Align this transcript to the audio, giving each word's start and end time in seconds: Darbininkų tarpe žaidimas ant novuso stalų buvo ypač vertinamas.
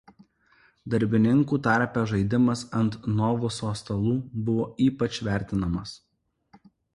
Darbininkų 0.93 1.59
tarpe 1.67 2.05
žaidimas 2.11 2.63
ant 2.79 2.97
novuso 3.19 3.75
stalų 3.83 4.15
buvo 4.49 4.67
ypač 4.87 5.21
vertinamas. 5.29 5.95